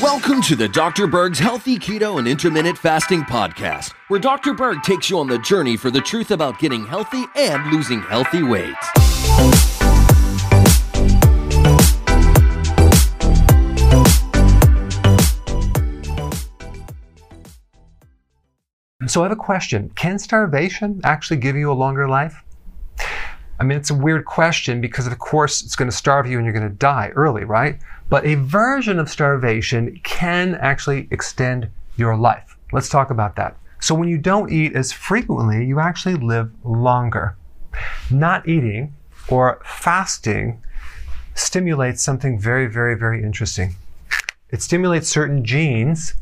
[0.00, 1.06] Welcome to the Dr.
[1.06, 4.54] Berg's Healthy Keto and Intermittent Fasting Podcast, where Dr.
[4.54, 8.42] Berg takes you on the journey for the truth about getting healthy and losing healthy
[8.42, 8.74] weight.
[19.06, 19.90] So I have a question.
[19.96, 22.42] Can starvation actually give you a longer life?
[23.58, 26.44] I mean, it's a weird question because, of course, it's going to starve you and
[26.44, 27.78] you're going to die early, right?
[28.08, 32.56] But a version of starvation can actually extend your life.
[32.72, 33.56] Let's talk about that.
[33.80, 37.36] So, when you don't eat as frequently, you actually live longer.
[38.10, 38.94] Not eating
[39.28, 40.62] or fasting
[41.34, 43.74] stimulates something very, very, very interesting.
[44.50, 46.14] It stimulates certain genes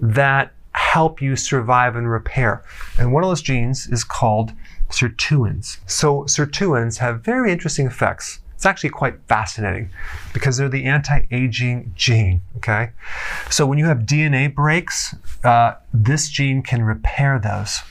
[0.00, 2.64] that help you survive and repair.
[2.98, 4.52] And one of those genes is called
[4.90, 5.78] sirtuins.
[5.86, 8.40] So sirtuins have very interesting effects.
[8.54, 9.90] It's actually quite fascinating
[10.32, 12.90] because they're the anti-aging gene, okay?
[13.50, 17.82] So when you have DNA breaks, uh, this gene can repair those.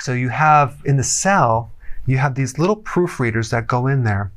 [0.00, 1.70] So you have in the cell,
[2.04, 4.32] you have these little proofreaders that go in there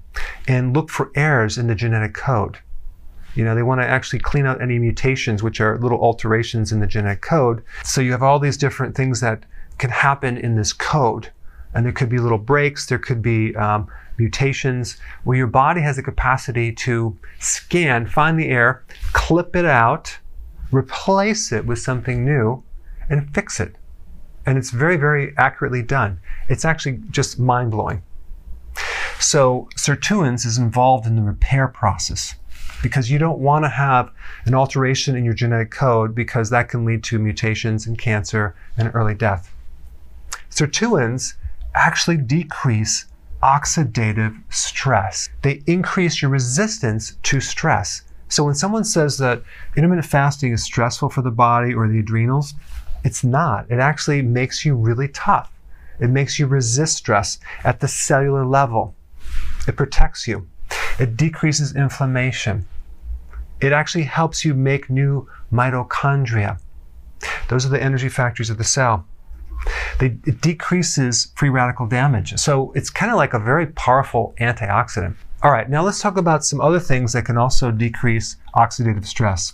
[0.47, 2.59] and look for errors in the genetic code.
[3.33, 6.79] You know, they want to actually clean out any mutations, which are little alterations in
[6.79, 7.63] the genetic code.
[7.83, 9.43] So you have all these different things that
[9.77, 11.31] can happen in this code.
[11.75, 13.87] And there could be little breaks, there could be um,
[14.17, 20.17] mutations where your body has the capacity to scan, find the error, clip it out,
[20.71, 22.63] replace it with something new,
[23.09, 23.75] and fix it.
[24.45, 26.19] And it's very, very accurately done.
[26.49, 28.03] It's actually just mind blowing.
[29.19, 32.35] So, sirtuins is involved in the repair process
[32.83, 34.11] because you don't want to have
[34.45, 38.91] an alteration in your genetic code because that can lead to mutations and cancer and
[38.93, 39.51] early death.
[40.51, 41.33] Sirtuins
[41.75, 43.05] actually decrease
[43.43, 45.29] oxidative stress.
[45.43, 48.01] They increase your resistance to stress.
[48.27, 49.43] So when someone says that
[49.75, 52.55] intermittent fasting is stressful for the body or the adrenals,
[53.03, 53.69] it's not.
[53.69, 55.51] It actually makes you really tough.
[55.99, 58.95] It makes you resist stress at the cellular level.
[59.67, 60.47] It protects you.
[60.99, 62.65] It decreases inflammation.
[63.61, 66.59] It actually helps you make new mitochondria.
[67.47, 69.05] Those are the energy factories of the cell.
[69.99, 72.37] They, it decreases free radical damage.
[72.39, 75.15] So it's kind of like a very powerful antioxidant.
[75.43, 79.53] All right, now let's talk about some other things that can also decrease oxidative stress.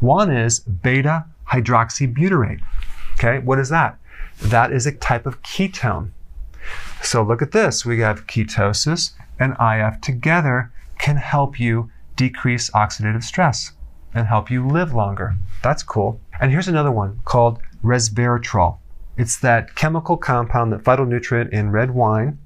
[0.00, 2.60] One is beta hydroxybutyrate.
[3.14, 3.98] Okay, what is that?
[4.40, 6.10] That is a type of ketone.
[7.02, 7.84] So look at this.
[7.84, 13.72] We have ketosis and IF together can help you decrease oxidative stress
[14.14, 15.36] and help you live longer.
[15.62, 16.20] That's cool.
[16.40, 18.78] And here's another one called resveratrol.
[19.16, 22.38] It's that chemical compound, that phytonutrient in red wine,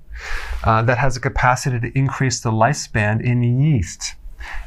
[0.64, 4.14] uh, that has a capacity to increase the lifespan in yeast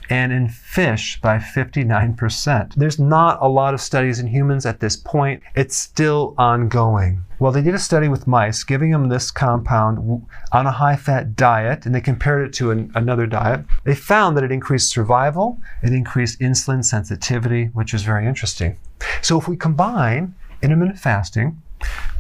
[0.09, 2.75] and in fish by 59%.
[2.75, 5.43] There's not a lot of studies in humans at this point.
[5.55, 7.23] It's still ongoing.
[7.39, 11.35] Well, they did a study with mice, giving them this compound on a high fat
[11.35, 13.65] diet, and they compared it to an, another diet.
[13.83, 18.79] They found that it increased survival, it increased insulin sensitivity, which is very interesting.
[19.21, 20.33] So, if we combine
[20.63, 21.61] intermittent fasting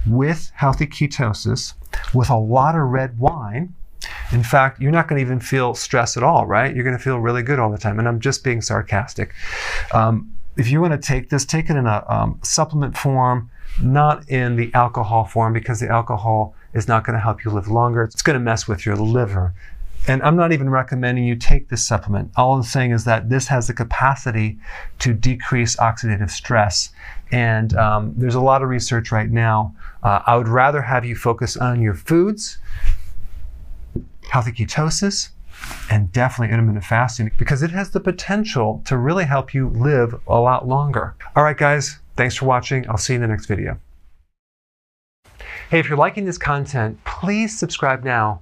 [0.05, 1.73] with healthy ketosis,
[2.13, 3.73] with a lot of red wine,
[4.31, 6.73] in fact, you're not going to even feel stress at all, right?
[6.75, 7.99] You're going to feel really good all the time.
[7.99, 9.33] And I'm just being sarcastic.
[9.93, 13.49] Um, if you want to take this, take it in a um, supplement form,
[13.81, 17.67] not in the alcohol form, because the alcohol is not going to help you live
[17.67, 18.03] longer.
[18.03, 19.53] It's going to mess with your liver.
[20.07, 22.31] And I'm not even recommending you take this supplement.
[22.37, 24.57] All I'm saying is that this has the capacity
[24.99, 26.91] to decrease oxidative stress.
[27.31, 29.75] And um, there's a lot of research right now.
[30.03, 32.57] Uh, I would rather have you focus on your foods
[34.29, 35.29] healthy ketosis,
[35.89, 40.39] and definitely intermittent fasting because it has the potential to really help you live a
[40.39, 41.15] lot longer.
[41.35, 42.87] All right, guys, thanks for watching.
[42.89, 43.79] I'll see you in the next video.
[45.69, 48.41] Hey, if you're liking this content, please subscribe now,